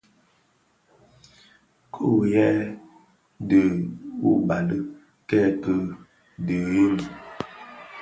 Ki 1.91 2.03
ughèi 2.15 2.59
di 3.49 3.59
ubali 4.31 4.77
kèki 5.29 5.75
dheňi. 6.45 7.05